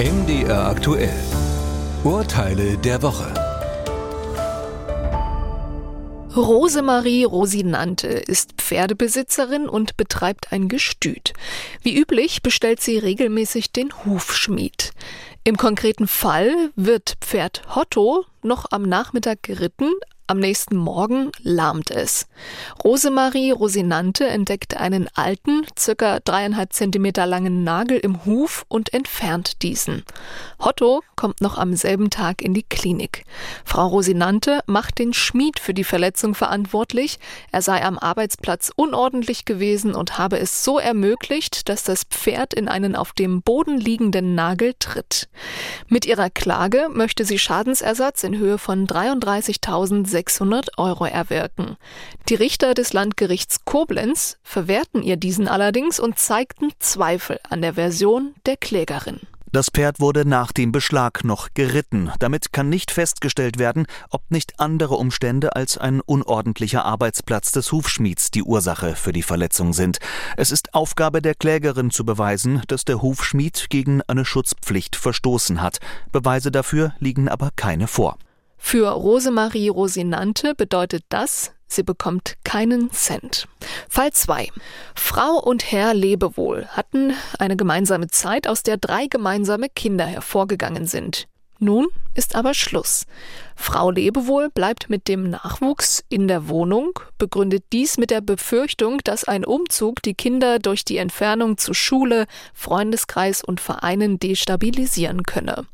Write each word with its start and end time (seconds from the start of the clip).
MDR 0.00 0.66
aktuell. 0.66 1.12
Urteile 2.04 2.78
der 2.78 3.02
Woche. 3.02 3.34
Rosemarie 6.34 7.24
Rosinante 7.24 8.08
ist 8.08 8.52
Pferdebesitzerin 8.56 9.68
und 9.68 9.98
betreibt 9.98 10.54
ein 10.54 10.68
Gestüt. 10.68 11.34
Wie 11.82 11.98
üblich 11.98 12.40
bestellt 12.40 12.80
sie 12.80 12.96
regelmäßig 12.96 13.72
den 13.72 13.90
Hufschmied. 14.06 14.92
Im 15.44 15.58
konkreten 15.58 16.08
Fall 16.08 16.70
wird 16.76 17.18
Pferd 17.20 17.76
Hotto 17.76 18.24
noch 18.42 18.68
am 18.70 18.84
Nachmittag 18.84 19.42
geritten, 19.42 19.92
am 20.30 20.38
nächsten 20.38 20.76
Morgen 20.76 21.32
lahmt 21.42 21.90
es. 21.90 22.28
Rosemarie 22.84 23.50
Rosinante 23.50 24.28
entdeckt 24.28 24.76
einen 24.76 25.08
alten, 25.14 25.66
circa 25.76 26.20
dreieinhalb 26.20 26.72
Zentimeter 26.72 27.26
langen 27.26 27.64
Nagel 27.64 27.98
im 27.98 28.24
Huf 28.24 28.64
und 28.68 28.94
entfernt 28.94 29.62
diesen. 29.62 30.04
Hotto 30.60 31.02
kommt 31.16 31.40
noch 31.40 31.58
am 31.58 31.74
selben 31.74 32.10
Tag 32.10 32.42
in 32.42 32.54
die 32.54 32.62
Klinik. 32.62 33.24
Frau 33.64 33.88
Rosinante 33.88 34.60
macht 34.66 35.00
den 35.00 35.12
Schmied 35.12 35.58
für 35.58 35.74
die 35.74 35.84
Verletzung 35.84 36.36
verantwortlich. 36.36 37.18
Er 37.50 37.60
sei 37.60 37.84
am 37.84 37.98
Arbeitsplatz 37.98 38.70
unordentlich 38.76 39.44
gewesen 39.44 39.96
und 39.96 40.16
habe 40.16 40.38
es 40.38 40.62
so 40.62 40.78
ermöglicht, 40.78 41.68
dass 41.68 41.82
das 41.82 42.04
Pferd 42.04 42.54
in 42.54 42.68
einen 42.68 42.94
auf 42.94 43.12
dem 43.12 43.42
Boden 43.42 43.78
liegenden 43.78 44.36
Nagel 44.36 44.74
tritt. 44.78 45.28
Mit 45.88 46.06
ihrer 46.06 46.30
Klage 46.30 46.88
möchte 46.92 47.24
sie 47.24 47.38
Schadensersatz 47.38 48.24
in 48.24 48.36
Höhe 48.36 48.58
von 48.58 48.86
33.600 48.86 50.06
600 50.06 50.78
Euro 50.78 51.04
erwirken. 51.04 51.76
Die 52.28 52.34
Richter 52.34 52.74
des 52.74 52.92
Landgerichts 52.92 53.64
Koblenz 53.64 54.38
verwehrten 54.42 55.02
ihr 55.02 55.16
diesen 55.16 55.48
allerdings 55.48 56.00
und 56.00 56.18
zeigten 56.18 56.70
Zweifel 56.78 57.38
an 57.48 57.62
der 57.62 57.74
Version 57.74 58.34
der 58.46 58.56
Klägerin. 58.56 59.20
Das 59.52 59.68
Pferd 59.68 59.98
wurde 59.98 60.24
nach 60.24 60.52
dem 60.52 60.70
Beschlag 60.70 61.24
noch 61.24 61.48
geritten. 61.54 62.12
Damit 62.20 62.52
kann 62.52 62.68
nicht 62.68 62.92
festgestellt 62.92 63.58
werden, 63.58 63.86
ob 64.08 64.30
nicht 64.30 64.60
andere 64.60 64.94
Umstände 64.94 65.56
als 65.56 65.76
ein 65.76 66.00
unordentlicher 66.00 66.84
Arbeitsplatz 66.84 67.50
des 67.50 67.72
Hufschmieds 67.72 68.30
die 68.30 68.44
Ursache 68.44 68.94
für 68.94 69.12
die 69.12 69.24
Verletzung 69.24 69.72
sind. 69.72 69.98
Es 70.36 70.52
ist 70.52 70.72
Aufgabe 70.72 71.20
der 71.20 71.34
Klägerin 71.34 71.90
zu 71.90 72.04
beweisen, 72.04 72.62
dass 72.68 72.84
der 72.84 73.02
Hufschmied 73.02 73.66
gegen 73.70 74.02
eine 74.02 74.24
Schutzpflicht 74.24 74.94
verstoßen 74.94 75.60
hat. 75.60 75.78
Beweise 76.12 76.52
dafür 76.52 76.94
liegen 77.00 77.28
aber 77.28 77.50
keine 77.56 77.88
vor. 77.88 78.18
Für 78.62 78.90
Rosemarie 78.90 79.68
Rosinante 79.68 80.54
bedeutet 80.54 81.02
das, 81.08 81.52
sie 81.66 81.82
bekommt 81.82 82.34
keinen 82.44 82.92
Cent. 82.92 83.48
Fall 83.88 84.12
2. 84.12 84.48
Frau 84.94 85.42
und 85.42 85.72
Herr 85.72 85.94
Lebewohl 85.94 86.66
hatten 86.66 87.14
eine 87.38 87.56
gemeinsame 87.56 88.08
Zeit, 88.08 88.46
aus 88.46 88.62
der 88.62 88.76
drei 88.76 89.06
gemeinsame 89.06 89.68
Kinder 89.68 90.06
hervorgegangen 90.06 90.86
sind. 90.86 91.26
Nun 91.62 91.88
ist 92.14 92.34
aber 92.34 92.54
Schluss. 92.54 93.06
Frau 93.54 93.90
Lebewohl 93.90 94.48
bleibt 94.48 94.88
mit 94.88 95.08
dem 95.08 95.28
Nachwuchs 95.28 96.02
in 96.08 96.26
der 96.26 96.48
Wohnung, 96.48 96.98
begründet 97.18 97.64
dies 97.74 97.98
mit 97.98 98.10
der 98.10 98.22
Befürchtung, 98.22 99.00
dass 99.04 99.24
ein 99.24 99.44
Umzug 99.44 100.02
die 100.02 100.14
Kinder 100.14 100.58
durch 100.58 100.86
die 100.86 100.96
Entfernung 100.96 101.58
zu 101.58 101.74
Schule, 101.74 102.26
Freundeskreis 102.54 103.44
und 103.44 103.60
Vereinen 103.60 104.18
destabilisieren 104.18 105.24
könne. 105.24 105.66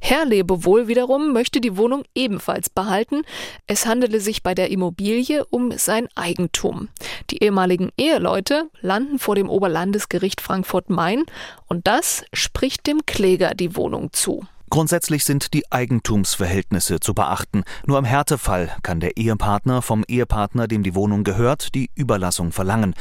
Herr 0.00 0.24
Lebewohl 0.24 0.88
wiederum 0.88 1.34
möchte 1.34 1.60
die 1.60 1.76
Wohnung 1.76 2.04
ebenfalls 2.14 2.70
behalten. 2.70 3.20
Es 3.66 3.84
handele 3.84 4.20
sich 4.20 4.42
bei 4.42 4.54
der 4.54 4.70
Immobilie 4.70 5.44
um 5.50 5.72
sein 5.76 6.08
Eigentum. 6.14 6.88
Die 7.30 7.42
ehemaligen 7.44 7.90
Eheleute 7.98 8.70
landen 8.80 9.18
vor 9.18 9.34
dem 9.34 9.50
Oberlandesgericht 9.50 10.40
Frankfurt-Main 10.40 11.24
und 11.68 11.86
das 11.86 12.24
spricht 12.32 12.86
dem 12.86 13.04
Kläger 13.04 13.54
die 13.54 13.76
Wohnung 13.76 14.10
zu. 14.14 14.46
Grundsätzlich 14.70 15.24
sind 15.24 15.54
die 15.54 15.70
Eigentumsverhältnisse 15.70 16.98
zu 16.98 17.14
beachten. 17.14 17.64
Nur 17.86 17.98
im 17.98 18.04
Härtefall 18.04 18.70
kann 18.82 19.00
der 19.00 19.16
Ehepartner 19.16 19.82
vom 19.82 20.04
Ehepartner, 20.08 20.66
dem 20.66 20.82
die 20.82 20.94
Wohnung 20.94 21.22
gehört, 21.22 21.74
die 21.74 21.90
Überlassung 21.94 22.50
verlangen. 22.50 22.94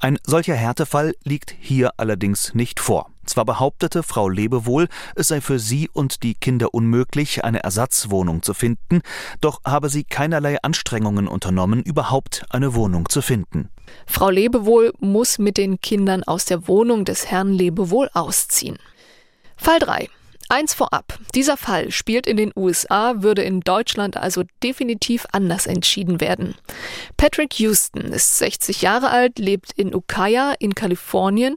Ein 0.00 0.18
solcher 0.24 0.54
Härtefall 0.54 1.14
liegt 1.22 1.54
hier 1.58 1.92
allerdings 1.98 2.54
nicht 2.54 2.80
vor. 2.80 3.10
Zwar 3.26 3.44
behauptete 3.44 4.02
Frau 4.02 4.28
Lebewohl, 4.28 4.88
es 5.14 5.28
sei 5.28 5.40
für 5.40 5.60
sie 5.60 5.88
und 5.92 6.24
die 6.24 6.34
Kinder 6.34 6.74
unmöglich, 6.74 7.44
eine 7.44 7.62
Ersatzwohnung 7.62 8.42
zu 8.42 8.54
finden, 8.54 9.02
doch 9.40 9.60
habe 9.64 9.88
sie 9.88 10.02
keinerlei 10.02 10.60
Anstrengungen 10.62 11.28
unternommen, 11.28 11.80
überhaupt 11.80 12.44
eine 12.50 12.74
Wohnung 12.74 13.08
zu 13.08 13.22
finden. 13.22 13.68
Frau 14.06 14.30
Lebewohl 14.30 14.92
muss 14.98 15.38
mit 15.38 15.58
den 15.58 15.80
Kindern 15.80 16.24
aus 16.24 16.44
der 16.44 16.66
Wohnung 16.66 17.04
des 17.04 17.26
Herrn 17.26 17.52
Lebewohl 17.52 18.10
ausziehen. 18.14 18.78
Fall 19.56 19.78
3. 19.78 20.08
Eins 20.50 20.74
vorab. 20.74 21.16
Dieser 21.36 21.56
Fall 21.56 21.92
spielt 21.92 22.26
in 22.26 22.36
den 22.36 22.52
USA, 22.56 23.22
würde 23.22 23.42
in 23.42 23.60
Deutschland 23.60 24.16
also 24.16 24.42
definitiv 24.64 25.24
anders 25.30 25.68
entschieden 25.68 26.20
werden. 26.20 26.56
Patrick 27.16 27.60
Houston 27.60 28.12
ist 28.12 28.38
60 28.38 28.82
Jahre 28.82 29.10
alt, 29.10 29.38
lebt 29.38 29.70
in 29.70 29.94
Ukiah 29.94 30.54
in 30.58 30.74
Kalifornien 30.74 31.54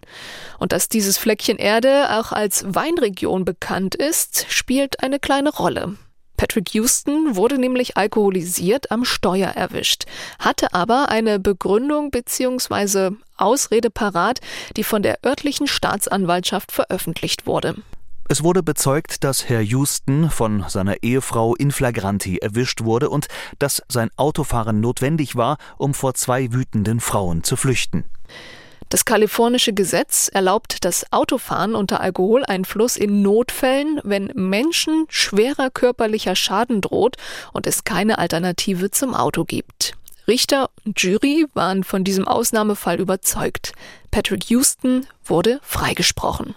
und 0.59 0.73
dass 0.73 0.89
dieses 0.89 1.17
Fleckchen 1.17 1.57
Erde 1.57 2.19
auch 2.19 2.31
als 2.31 2.65
Weinregion 2.67 3.45
bekannt 3.45 3.95
ist, 3.95 4.45
spielt 4.49 5.01
eine 5.01 5.17
kleine 5.17 5.49
Rolle. 5.49 5.97
Patrick 6.37 6.75
Houston 6.75 7.35
wurde 7.35 7.57
nämlich 7.57 7.97
alkoholisiert 7.97 8.91
am 8.91 9.05
Steuer 9.05 9.49
erwischt, 9.49 10.03
hatte 10.37 10.71
aber 10.75 11.09
eine 11.09 11.39
Begründung 11.39 12.11
bzw. 12.11 13.15
Ausrede 13.37 13.89
parat, 13.89 14.39
die 14.77 14.83
von 14.83 15.01
der 15.01 15.17
örtlichen 15.25 15.65
Staatsanwaltschaft 15.65 16.71
veröffentlicht 16.71 17.47
wurde. 17.47 17.75
Es 18.29 18.43
wurde 18.43 18.63
bezeugt, 18.63 19.23
dass 19.23 19.49
Herr 19.49 19.61
Houston 19.61 20.29
von 20.29 20.65
seiner 20.67 21.03
Ehefrau 21.03 21.55
in 21.55 21.71
flagranti 21.71 22.37
erwischt 22.37 22.83
wurde 22.83 23.09
und 23.09 23.27
dass 23.59 23.81
sein 23.89 24.09
Autofahren 24.15 24.79
notwendig 24.79 25.35
war, 25.35 25.57
um 25.77 25.93
vor 25.93 26.13
zwei 26.13 26.51
wütenden 26.53 26.99
Frauen 26.99 27.43
zu 27.43 27.57
flüchten. 27.57 28.05
Das 28.89 29.05
kalifornische 29.05 29.73
Gesetz 29.73 30.29
erlaubt 30.31 30.85
das 30.85 31.11
Autofahren 31.11 31.75
unter 31.75 31.99
Alkoholeinfluss 31.99 32.95
in 32.95 33.23
Notfällen, 33.23 33.99
wenn 34.03 34.31
Menschen 34.35 35.05
schwerer 35.09 35.69
körperlicher 35.69 36.35
Schaden 36.35 36.79
droht 36.79 37.17
und 37.53 37.67
es 37.67 37.83
keine 37.83 38.19
Alternative 38.19 38.91
zum 38.91 39.15
Auto 39.15 39.45
gibt. 39.45 39.95
Richter 40.27 40.69
und 40.85 41.01
Jury 41.01 41.47
waren 41.53 41.83
von 41.83 42.03
diesem 42.03 42.27
Ausnahmefall 42.27 42.99
überzeugt. 42.99 43.73
Patrick 44.11 44.49
Houston 44.49 45.07
wurde 45.25 45.59
freigesprochen. 45.63 46.55